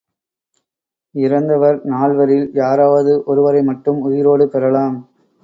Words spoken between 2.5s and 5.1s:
யாராவது ஒருவரை மட்டும் உயிரோடு பெறலாம்.